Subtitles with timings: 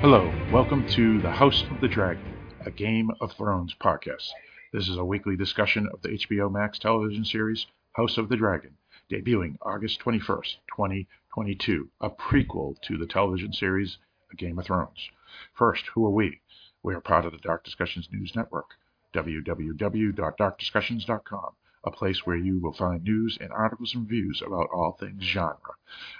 [0.00, 2.22] Hello, welcome to the House of the Dragon,
[2.64, 4.28] a Game of Thrones podcast.
[4.72, 8.76] This is a weekly discussion of the HBO Max television series House of the Dragon,
[9.10, 13.98] debuting August 21st, 2022, a prequel to the television series
[14.30, 15.08] A Game of Thrones.
[15.52, 16.42] First, who are we?
[16.84, 18.76] We are part of the Dark Discussions News Network,
[19.12, 21.50] www.darkdiscussions.com,
[21.82, 25.74] a place where you will find news and articles and reviews about all things genre.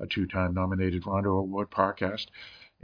[0.00, 2.26] A two time nominated Rondo Award podcast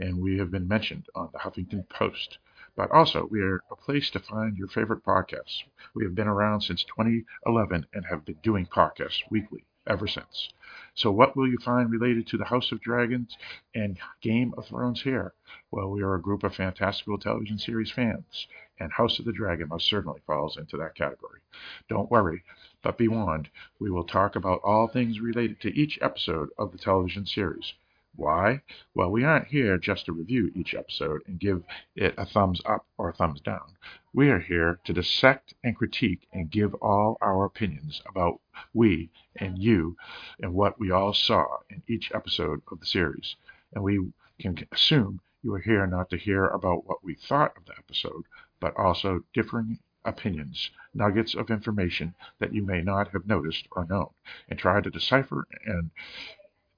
[0.01, 2.39] and we have been mentioned on the Huffington Post.
[2.75, 5.63] But also, we are a place to find your favorite podcasts.
[5.93, 10.51] We have been around since 2011 and have been doing podcasts weekly ever since.
[10.95, 13.37] So, what will you find related to the House of Dragons
[13.75, 15.33] and Game of Thrones here?
[15.69, 18.47] Well, we are a group of fantastical television series fans,
[18.79, 21.41] and House of the Dragon most certainly falls into that category.
[21.89, 22.43] Don't worry,
[22.81, 26.79] but be warned, we will talk about all things related to each episode of the
[26.79, 27.73] television series.
[28.15, 28.61] Why?
[28.93, 31.63] Well, we aren't here just to review each episode and give
[31.95, 33.77] it a thumbs up or a thumbs down.
[34.13, 38.41] We are here to dissect and critique and give all our opinions about
[38.73, 39.95] we and you
[40.41, 43.37] and what we all saw in each episode of the series.
[43.73, 47.65] And we can assume you are here not to hear about what we thought of
[47.65, 48.25] the episode,
[48.59, 54.09] but also differing opinions, nuggets of information that you may not have noticed or known,
[54.49, 55.91] and try to decipher and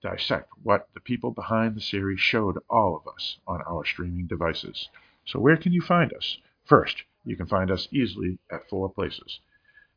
[0.04, 4.90] dissect what the people behind the series showed all of us on our streaming devices.
[5.26, 6.38] So, where can you find us?
[6.66, 9.40] First, you can find us easily at four places.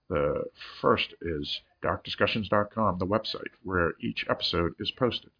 [0.08, 0.44] The
[0.80, 5.32] first is darkdiscussions.com, the website where each episode is posted.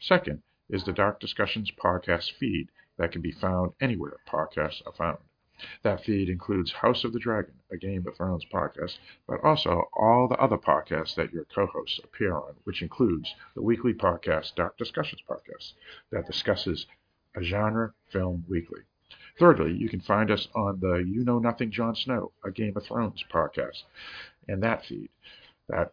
[0.00, 5.18] Second is the Dark Discussions podcast feed that can be found anywhere podcasts are found.
[5.82, 10.28] That feed includes House of the Dragon, a Game of Thrones podcast, but also all
[10.28, 14.76] the other podcasts that your co hosts appear on, which includes the weekly podcast, Dark
[14.78, 15.74] Discussions Podcast,
[16.10, 16.86] that discusses
[17.34, 18.80] a genre film weekly.
[19.38, 22.84] Thirdly, you can find us on the You Know Nothing Jon Snow, a Game of
[22.84, 23.84] Thrones podcast,
[24.48, 25.10] and that feed.
[25.68, 25.92] That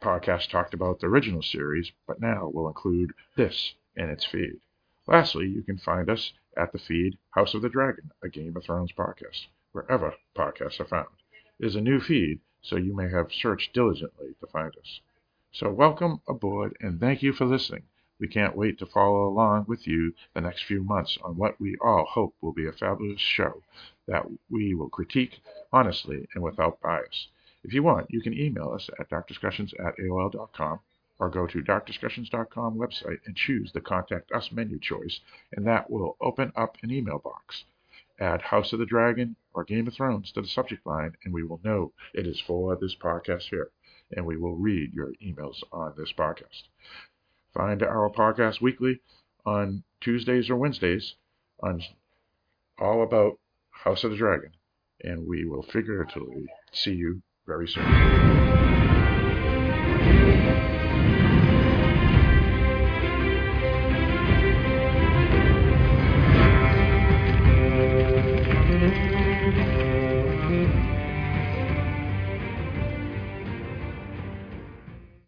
[0.00, 4.60] podcast talked about the original series, but now will include this in its feed.
[5.06, 8.64] Lastly, you can find us at the feed House of the Dragon, a Game of
[8.64, 11.08] Thrones podcast, wherever podcasts are found.
[11.58, 15.00] It is a new feed, so you may have searched diligently to find us.
[15.50, 17.84] So, welcome aboard and thank you for listening.
[18.18, 21.76] We can't wait to follow along with you the next few months on what we
[21.80, 23.62] all hope will be a fabulous show
[24.06, 25.40] that we will critique
[25.72, 27.28] honestly and without bias.
[27.64, 30.80] If you want, you can email us at darkdiscussions at AOL.com
[31.22, 35.20] or go to darkdiscussions.com website and choose the Contact Us menu choice,
[35.52, 37.62] and that will open up an email box.
[38.18, 41.44] Add House of the Dragon or Game of Thrones to the subject line, and we
[41.44, 43.70] will know it is for this podcast here,
[44.10, 46.64] and we will read your emails on this podcast.
[47.54, 48.98] Find our podcast weekly
[49.46, 51.14] on Tuesdays or Wednesdays
[51.62, 51.84] on
[52.80, 53.38] all about
[53.70, 54.50] House of the Dragon,
[55.04, 59.21] and we will figuratively see you very soon.